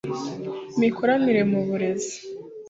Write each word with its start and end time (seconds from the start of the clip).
imikoranire 0.75 1.41
mu 1.51 1.59
burezi 1.67 2.15